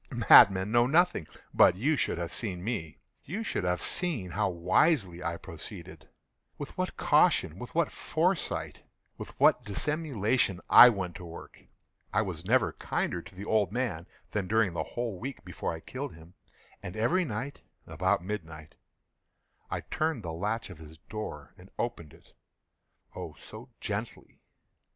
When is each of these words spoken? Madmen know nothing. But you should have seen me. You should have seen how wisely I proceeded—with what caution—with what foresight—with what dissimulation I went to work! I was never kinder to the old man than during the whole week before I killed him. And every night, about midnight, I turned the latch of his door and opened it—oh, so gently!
Madmen 0.29 0.71
know 0.71 0.87
nothing. 0.87 1.27
But 1.53 1.75
you 1.75 1.95
should 1.95 2.17
have 2.17 2.31
seen 2.31 2.63
me. 2.63 2.97
You 3.23 3.43
should 3.43 3.63
have 3.63 3.83
seen 3.83 4.31
how 4.31 4.49
wisely 4.49 5.23
I 5.23 5.37
proceeded—with 5.37 6.75
what 6.75 6.97
caution—with 6.97 7.75
what 7.75 7.91
foresight—with 7.91 9.39
what 9.39 9.63
dissimulation 9.63 10.59
I 10.71 10.89
went 10.89 11.13
to 11.17 11.23
work! 11.25 11.59
I 12.11 12.23
was 12.23 12.43
never 12.43 12.73
kinder 12.73 13.21
to 13.21 13.35
the 13.35 13.45
old 13.45 13.71
man 13.71 14.07
than 14.31 14.47
during 14.47 14.73
the 14.73 14.81
whole 14.81 15.19
week 15.19 15.45
before 15.45 15.71
I 15.71 15.81
killed 15.81 16.15
him. 16.15 16.33
And 16.81 16.95
every 16.97 17.23
night, 17.23 17.61
about 17.85 18.23
midnight, 18.23 18.73
I 19.69 19.81
turned 19.81 20.23
the 20.23 20.33
latch 20.33 20.71
of 20.71 20.79
his 20.79 20.97
door 21.09 21.53
and 21.59 21.69
opened 21.77 22.13
it—oh, 22.15 23.33
so 23.37 23.69
gently! 23.79 24.41